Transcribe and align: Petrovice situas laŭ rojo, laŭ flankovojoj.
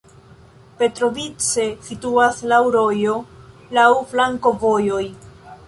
Petrovice 0.79 1.65
situas 1.89 2.41
laŭ 2.53 2.61
rojo, 2.77 3.13
laŭ 3.79 3.87
flankovojoj. 4.15 5.05